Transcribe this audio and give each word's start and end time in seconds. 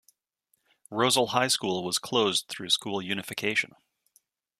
Rozel 0.91 1.27
High 1.27 1.47
School 1.49 1.83
was 1.83 1.99
closed 1.99 2.47
through 2.47 2.71
school 2.71 3.03
unification. 3.03 3.75